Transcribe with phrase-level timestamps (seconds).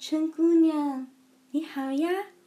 [0.00, 1.08] 春姑娘
[1.50, 2.37] 你好呀。